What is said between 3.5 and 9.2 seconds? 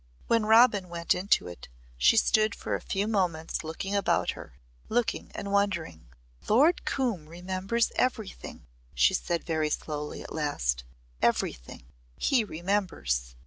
looking about her looking and wondering. "Lord Coombe remembers everything," she